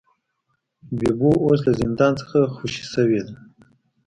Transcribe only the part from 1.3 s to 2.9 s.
اوس له زندان څخه خوشې